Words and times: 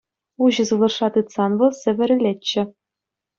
Уҫӑ 0.45 0.63
сывлӑшра 0.69 1.09
тытсан 1.17 1.51
вӑл 1.59 1.73
сӗвӗрӗлетчӗ. 1.81 2.61